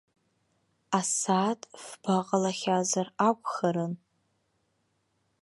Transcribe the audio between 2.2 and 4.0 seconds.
ҟалахьазар акәхарын.